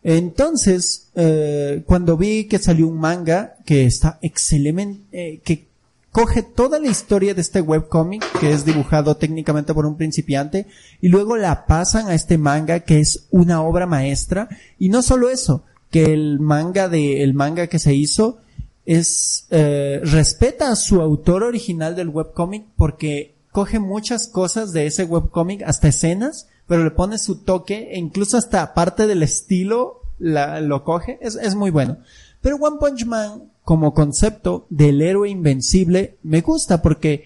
[0.05, 5.67] Entonces, eh, cuando vi que salió un manga que está excelente, eh, que
[6.11, 10.67] coge toda la historia de este webcomic, que es dibujado técnicamente por un principiante,
[11.01, 15.31] y luego la pasan a este manga que es una obra maestra, y no solo
[15.31, 18.39] eso, que el manga de, el manga que se hizo
[18.87, 25.05] es, eh, respeta a su autor original del webcomic porque coge muchas cosas de ese
[25.05, 30.85] webcomic, hasta escenas, pero le pone su toque e incluso hasta parte del estilo lo
[30.85, 31.19] coge.
[31.21, 31.99] Es, es muy bueno.
[32.41, 37.25] Pero One Punch Man, como concepto del héroe invencible, me gusta porque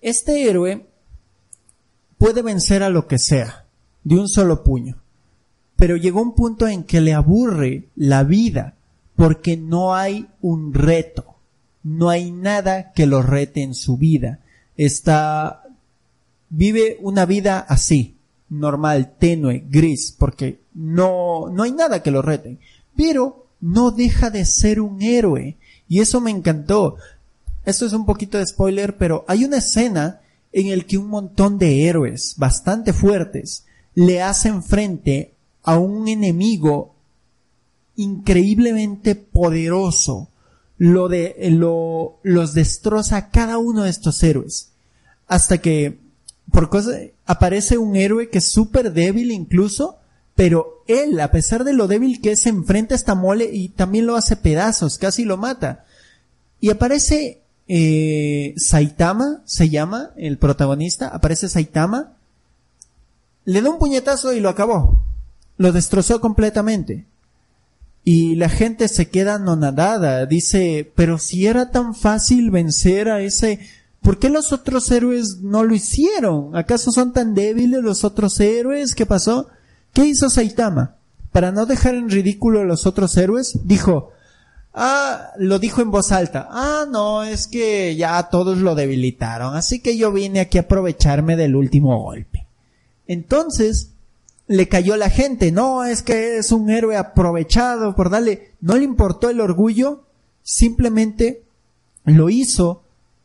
[0.00, 0.86] este héroe
[2.18, 3.66] puede vencer a lo que sea,
[4.04, 4.96] de un solo puño.
[5.76, 8.76] Pero llegó un punto en que le aburre la vida,
[9.16, 11.36] porque no hay un reto,
[11.82, 14.40] no hay nada que lo rete en su vida.
[14.76, 15.64] Está,
[16.48, 18.16] vive una vida así,
[18.48, 22.58] normal, tenue, gris, porque no, no hay nada que lo rete.
[22.96, 25.56] Pero no deja de ser un héroe.
[25.88, 26.96] Y eso me encantó.
[27.64, 30.20] Esto es un poquito de spoiler, pero hay una escena
[30.52, 36.91] en el que un montón de héroes bastante fuertes le hacen frente a un enemigo
[37.96, 40.28] increíblemente poderoso.
[40.78, 44.70] Lo de, lo, los destroza cada uno de estos héroes.
[45.28, 45.98] Hasta que,
[46.50, 46.92] por cosa,
[47.26, 49.98] aparece un héroe que es súper débil incluso,
[50.34, 53.68] pero él, a pesar de lo débil que es, se enfrenta a esta mole y
[53.68, 55.84] también lo hace pedazos, casi lo mata.
[56.60, 62.16] Y aparece eh, Saitama, se llama el protagonista, aparece Saitama,
[63.44, 65.02] le da un puñetazo y lo acabó.
[65.56, 67.06] Lo destrozó completamente.
[68.04, 73.60] Y la gente se queda anonadada, dice, pero si era tan fácil vencer a ese,
[74.00, 76.56] ¿por qué los otros héroes no lo hicieron?
[76.56, 78.94] ¿Acaso son tan débiles los otros héroes?
[78.96, 79.48] ¿Qué pasó?
[79.92, 80.96] ¿Qué hizo Saitama?
[81.30, 84.10] Para no dejar en ridículo a los otros héroes, dijo,
[84.74, 89.80] ah, lo dijo en voz alta, ah, no, es que ya todos lo debilitaron, así
[89.80, 92.46] que yo vine aquí a aprovecharme del último golpe.
[93.06, 93.91] Entonces,
[94.52, 98.84] le cayó la gente, no, es que es un héroe aprovechado por darle, no le
[98.84, 100.04] importó el orgullo,
[100.42, 101.42] simplemente
[102.04, 102.82] lo hizo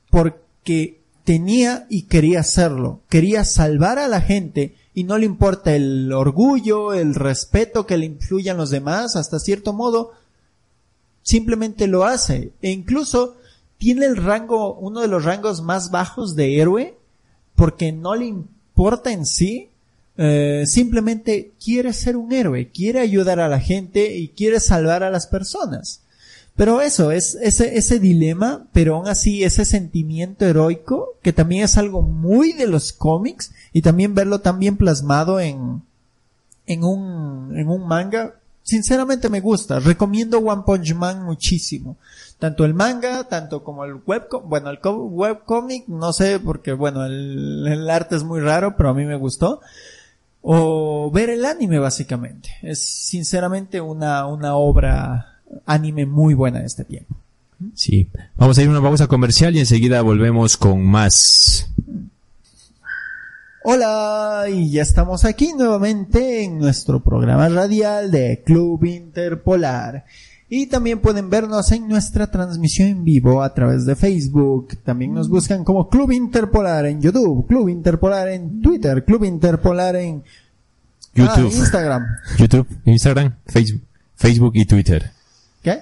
[0.10, 6.12] porque tenía y quería hacerlo, quería salvar a la gente y no le importa el
[6.14, 10.14] orgullo, el respeto que le influyan los demás, hasta cierto modo,
[11.24, 12.54] simplemente lo hace.
[12.62, 13.36] E incluso
[13.78, 16.98] tiene el rango, uno de los rangos más bajos de héroe,
[17.56, 19.70] porque no le importa en sí,
[20.18, 25.12] eh, simplemente quiere ser un héroe, quiere ayudar a la gente y quiere salvar a
[25.12, 26.02] las personas.
[26.56, 31.78] Pero eso, es ese, ese dilema, pero aún así ese sentimiento heroico, que también es
[31.78, 35.84] algo muy de los cómics, y también verlo tan bien plasmado en,
[36.66, 39.80] en un, en un manga, sinceramente me gusta.
[39.80, 41.96] Recomiendo One Punch Man muchísimo.
[42.40, 47.68] Tanto el manga, tanto como el webcomic, bueno, el webcomic, no sé, porque bueno, el,
[47.68, 49.62] el arte es muy raro, pero a mí me gustó
[50.50, 52.50] o ver el anime básicamente.
[52.62, 57.18] Es sinceramente una, una obra anime muy buena de este tiempo.
[57.74, 58.10] Sí.
[58.38, 61.70] Vamos a ir a una pausa comercial y enseguida volvemos con más.
[63.64, 70.06] Hola, y ya estamos aquí nuevamente en nuestro programa radial de Club Interpolar.
[70.50, 74.78] Y también pueden vernos en nuestra transmisión en vivo a través de Facebook.
[74.84, 80.24] También nos buscan como Club Interpolar en YouTube, Club Interpolar en Twitter, Club Interpolar en
[81.14, 82.06] YouTube, ah, Instagram.
[82.38, 83.82] YouTube, Instagram, Facebook,
[84.16, 85.12] Facebook y Twitter.
[85.62, 85.82] ¿Qué?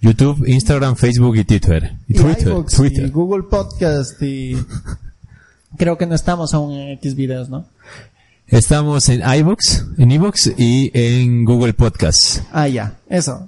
[0.00, 1.96] YouTube, Instagram, Facebook y Twitter.
[2.08, 3.06] Y, Twitter, Twitter.
[3.06, 4.56] y Google Podcast y
[5.76, 7.66] creo que no estamos aún en X videos, ¿no?
[8.48, 12.40] Estamos en iVoox, en iVoox y en Google Podcast.
[12.50, 13.46] Ah, ya, eso.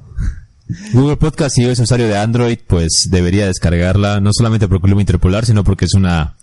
[0.93, 5.47] Google Podcast, si es usuario de Android, pues debería descargarla, no solamente por Club Interpolar,
[5.47, 6.37] sino porque es una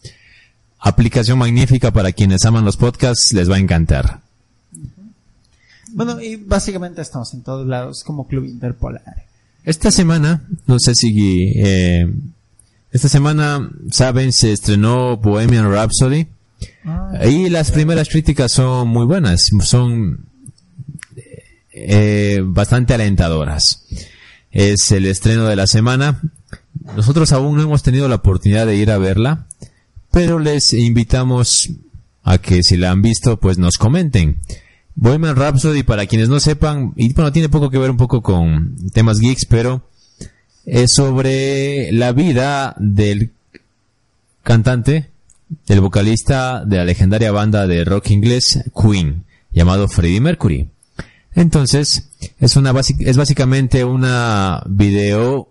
[0.79, 4.21] aplicación magnífica para quienes aman los podcasts, les va a encantar.
[5.91, 9.25] Bueno, y básicamente estamos en todos lados como Club Interpolar.
[9.63, 11.53] Esta semana, no sé si...
[11.57, 12.11] Eh,
[12.91, 16.27] esta semana, saben, se estrenó Bohemian Rhapsody.
[16.85, 20.25] Ah, y las primeras críticas son muy buenas, son
[21.71, 23.85] eh, bastante alentadoras.
[24.51, 26.21] Es el estreno de la semana.
[26.95, 29.47] Nosotros aún no hemos tenido la oportunidad de ir a verla,
[30.11, 31.69] pero les invitamos
[32.23, 34.39] a que si la han visto, pues nos comenten.
[34.95, 38.75] Bohemian Rhapsody, para quienes no sepan, y bueno, tiene poco que ver un poco con
[38.91, 39.87] temas geeks, pero
[40.65, 43.31] es sobre la vida del
[44.43, 45.09] cantante,
[45.67, 50.67] del vocalista de la legendaria banda de rock inglés Queen, llamado Freddie Mercury.
[51.33, 52.08] Entonces,
[52.39, 55.49] es una es básicamente una video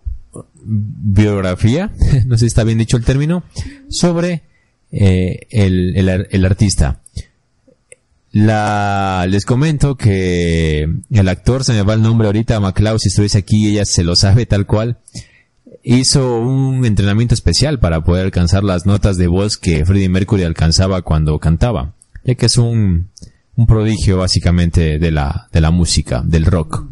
[0.63, 1.93] biografía,
[2.27, 3.43] no sé si está bien dicho el término,
[3.89, 4.43] sobre
[4.93, 7.01] eh, el, el, el artista.
[8.31, 13.39] La, les comento que el actor, se me va el nombre ahorita, MacLeod, si estuviese
[13.39, 14.99] aquí, ella se lo sabe tal cual,
[15.83, 21.01] hizo un entrenamiento especial para poder alcanzar las notas de voz que Freddie Mercury alcanzaba
[21.01, 21.95] cuando cantaba,
[22.25, 23.09] ya que es un,
[23.59, 26.85] un prodigio básicamente de la, de la música, del rock.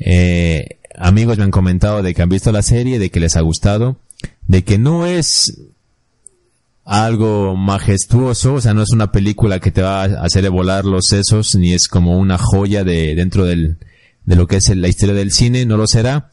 [0.00, 3.42] Eh, amigos me han comentado de que han visto la serie, de que les ha
[3.42, 3.96] gustado,
[4.48, 5.56] de que no es
[6.84, 11.04] algo majestuoso, o sea, no es una película que te va a hacer volar los
[11.08, 13.76] sesos, ni es como una joya de dentro del,
[14.24, 16.32] de lo que es la historia del cine, no lo será,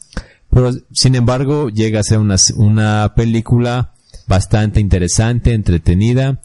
[0.50, 3.92] pero sin embargo llega a ser una, una película
[4.26, 6.42] bastante interesante, entretenida,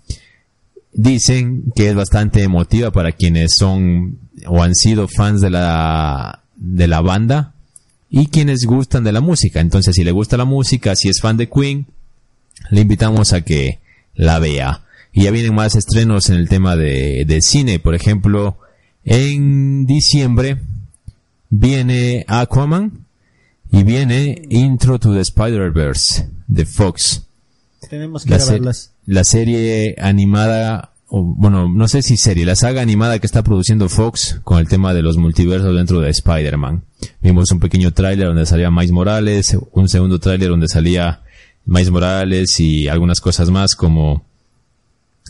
[0.97, 6.89] dicen que es bastante emotiva para quienes son o han sido fans de la, de
[6.89, 7.55] la banda
[8.09, 11.37] y quienes gustan de la música, entonces si le gusta la música, si es fan
[11.37, 11.87] de Queen,
[12.71, 13.81] le invitamos a que
[14.15, 14.83] la vea.
[15.13, 17.79] Y ya vienen más estrenos en el tema de, de cine.
[17.79, 18.59] Por ejemplo,
[19.05, 20.59] en diciembre
[21.49, 23.07] viene Aquaman
[23.71, 27.23] y viene Intro to the Spider-Verse de Fox.
[27.89, 28.93] Tenemos que La, grabarlas.
[29.07, 33.89] La serie animada, o, bueno, no sé si serie, la saga animada que está produciendo
[33.89, 36.83] Fox con el tema de los multiversos dentro de Spider-Man.
[37.23, 41.21] Vimos un pequeño tráiler donde salía Miles Morales, un segundo tráiler donde salía
[41.65, 44.25] Miles Morales y algunas cosas más como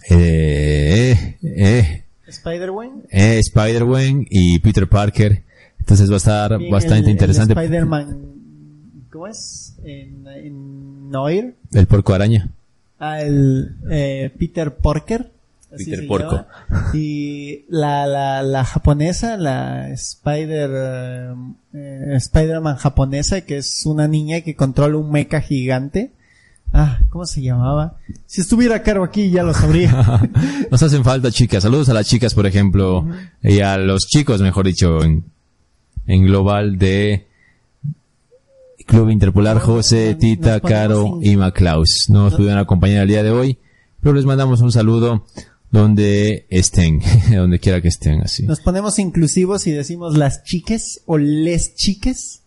[0.09, 3.03] eh, eh, eh, Spider-Man.
[3.11, 5.43] eh, Spider-Man y Peter Parker.
[5.79, 7.53] Entonces va a estar bastante el interesante.
[7.53, 8.19] Spider-Man.
[9.13, 9.75] ¿Cómo es?
[9.85, 11.55] En, en Noir.
[11.73, 12.51] El porco araña.
[13.01, 15.31] El eh, Peter Porker.
[15.73, 16.31] así Peter se Porco.
[16.71, 16.91] llama.
[16.95, 21.35] Y la, la, la japonesa, la Spider, eh,
[21.75, 26.13] eh, Spider-Man japonesa, que es una niña que controla un mecha gigante.
[26.73, 27.97] Ah, ¿cómo se llamaba?
[28.27, 30.21] Si estuviera Caro aquí ya lo sabría.
[30.71, 31.63] Nos hacen falta chicas.
[31.63, 33.07] Saludos a las chicas, por ejemplo,
[33.43, 35.25] y a los chicos, mejor dicho, en,
[36.07, 37.27] en global de
[38.87, 42.07] Club Interpolar, José, Tita, Caro y Maclaus.
[42.09, 43.59] No nos pudieron acompañar el día de hoy,
[44.01, 45.25] pero les mandamos un saludo
[45.71, 47.01] donde estén,
[47.35, 48.45] donde quiera que estén, así.
[48.45, 52.43] Nos ponemos inclusivos y decimos las chiques o les chiques.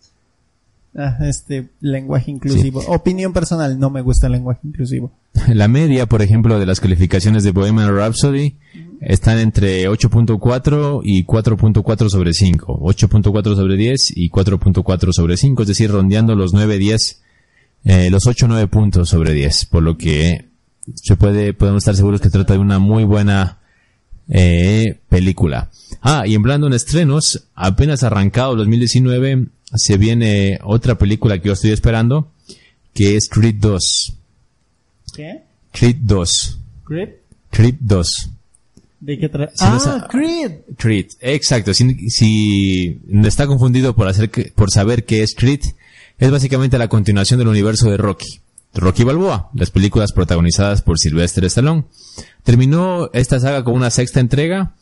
[0.96, 2.80] Ah, este lenguaje inclusivo.
[2.88, 5.12] Opinión personal, no me gusta el lenguaje inclusivo.
[5.48, 8.56] La media, por ejemplo, de las calificaciones de Bohemian Rhapsody
[9.00, 12.80] están entre 8.4 y 4.4 sobre 5.
[12.80, 17.22] 8.4 sobre 10 y 4.4 sobre 5, es decir, rondeando los 9, 10,
[17.84, 19.66] eh, los 8, 9 puntos sobre 10.
[19.66, 20.50] Por lo que
[20.94, 23.58] se puede, podemos estar seguros que trata de una muy buena
[24.28, 25.70] eh, película.
[26.02, 31.48] Ah, y en hablando en estrenos, apenas arrancado el 2019, se viene otra película que
[31.48, 32.32] yo estoy esperando,
[32.92, 34.14] que es Creed 2.
[35.14, 35.42] ¿Qué?
[35.72, 36.58] Creed 2.
[36.84, 37.08] ¿Creed?
[37.50, 38.30] Creed 2.
[39.00, 39.52] ¿De qué trata?
[39.54, 40.52] Si no ah, Creed.
[40.76, 41.72] Creed, exacto.
[41.72, 45.60] Si, si está confundido por hacer que- por saber qué es Creed,
[46.18, 48.40] es básicamente la continuación del universo de Rocky.
[48.74, 51.84] Rocky Balboa, las películas protagonizadas por Sylvester Stallone.
[52.44, 54.74] Terminó esta saga con una sexta entrega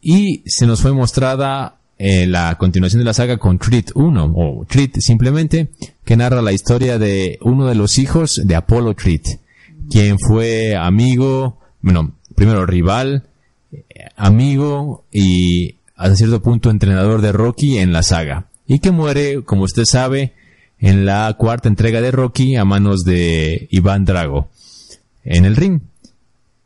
[0.00, 4.64] y se nos fue mostrada eh, la continuación de la saga con Creed 1 o
[4.66, 5.68] Creed simplemente
[6.04, 9.22] que narra la historia de uno de los hijos de Apollo Creed,
[9.90, 13.24] quien fue amigo, bueno, primero rival,
[14.16, 18.46] amigo y hasta cierto punto entrenador de Rocky en la saga.
[18.66, 20.32] Y que muere, como usted sabe,
[20.78, 24.48] en la cuarta entrega de Rocky a manos de Iván Drago
[25.24, 25.80] en el ring.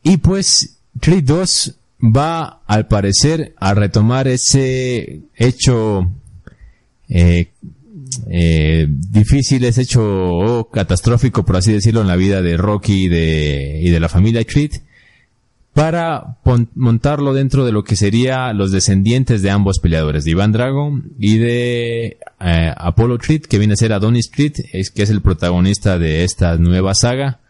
[0.03, 6.11] Y pues Creed 2 va al parecer a retomar ese hecho
[7.09, 7.51] eh,
[8.29, 13.81] eh, difícil, ese hecho catastrófico, por así decirlo, en la vida de Rocky y de,
[13.83, 14.73] y de la familia Creed
[15.75, 16.37] para
[16.75, 21.39] montarlo dentro de lo que sería los descendientes de ambos peleadores, de Iván Drago y
[21.39, 25.99] de eh, Apollo Creed, que viene a ser Adonis Creed, es, que es el protagonista
[25.99, 27.41] de esta nueva saga,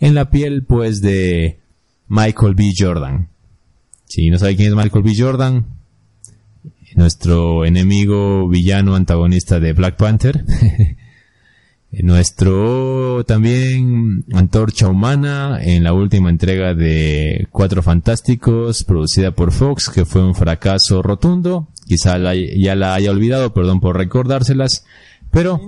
[0.00, 1.60] en la piel pues de
[2.08, 2.72] Michael B.
[2.76, 3.28] Jordan.
[4.06, 5.14] Si no sabe quién es Michael B.
[5.16, 5.66] Jordan,
[6.96, 10.44] nuestro enemigo villano antagonista de Black Panther.
[11.92, 20.04] Nuestro también Antorcha Humana en la última entrega de Cuatro Fantásticos producida por Fox que
[20.04, 21.68] fue un fracaso rotundo.
[21.86, 24.84] Quizá la- ya la haya olvidado, perdón por recordárselas.
[25.32, 25.60] Pero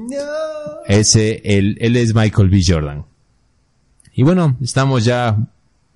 [0.87, 2.63] ese, él, él es Michael B.
[2.67, 3.05] Jordan.
[4.15, 5.37] Y bueno, estamos ya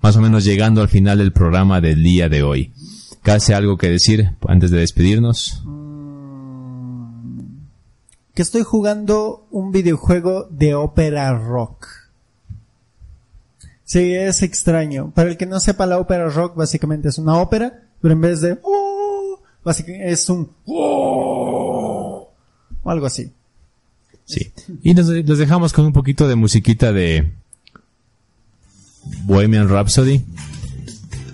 [0.01, 2.71] más o menos llegando al final del programa del día de hoy.
[3.21, 5.63] ¿Casi algo que decir antes de despedirnos?
[8.37, 11.87] Que estoy jugando un videojuego de ópera rock.
[13.83, 15.09] Sí, es extraño.
[15.09, 18.41] Para el que no sepa, la ópera rock básicamente es una ópera, pero en vez
[18.41, 22.29] de "Oh", básicamente es un "Oh",
[22.83, 23.31] o algo así.
[24.25, 24.51] Sí.
[24.83, 27.33] Y nos, los dejamos con un poquito de musiquita de
[29.23, 30.23] Bohemian Rhapsody.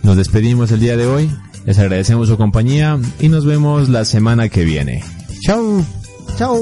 [0.04, 1.30] Nos despedimos el día de hoy.
[1.66, 5.04] Les agradecemos su compañía y nos vemos la semana que viene.
[5.42, 5.84] Chao.
[6.38, 6.58] Chao.